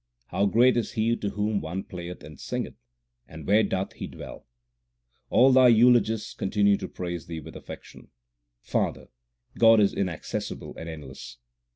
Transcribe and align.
2 0.31 0.35
How 0.35 0.45
great 0.47 0.77
is 0.77 0.93
He 0.93 1.15
to 1.17 1.29
whom 1.29 1.61
one 1.61 1.83
playeth 1.83 2.23
and 2.23 2.39
singeth, 2.39 2.73
and 3.27 3.45
where 3.45 3.61
doth 3.61 3.93
He 3.93 4.07
dwell? 4.07 4.47
All 5.29 5.51
Thy 5.51 5.67
eulogists 5.67 6.33
continue 6.33 6.75
to 6.77 6.87
praise 6.87 7.27
Thee 7.27 7.39
with 7.39 7.55
affection. 7.55 8.07
Father, 8.63 9.09
God 9.59 9.79
is 9.79 9.93
inaccessible 9.93 10.73
and 10.75 10.89
endless. 10.89 11.37